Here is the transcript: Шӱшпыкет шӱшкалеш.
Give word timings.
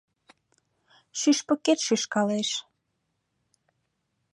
Шӱшпыкет 1.19 1.79
шӱшкалеш. 1.85 2.49